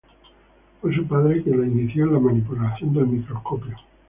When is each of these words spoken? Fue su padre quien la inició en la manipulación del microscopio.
Fue 0.81 0.95
su 0.95 1.05
padre 1.05 1.43
quien 1.43 1.61
la 1.61 1.67
inició 1.67 2.05
en 2.05 2.13
la 2.13 2.19
manipulación 2.19 2.91
del 2.91 3.05
microscopio. 3.05 3.77